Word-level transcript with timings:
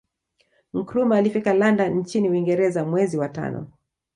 Nkrumah 0.73 1.17
alfika 1.19 1.53
London 1.53 1.93
nchini 1.95 2.29
Uingereza 2.29 2.85
mwezi 2.85 3.17
wa 3.17 3.29
tano 3.29 3.71